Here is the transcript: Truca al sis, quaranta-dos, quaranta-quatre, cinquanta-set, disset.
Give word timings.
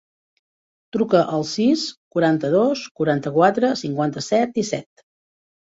Truca 0.97 1.21
al 1.37 1.45
sis, 1.49 1.83
quaranta-dos, 2.17 2.85
quaranta-quatre, 3.01 3.73
cinquanta-set, 3.85 4.59
disset. 4.61 5.11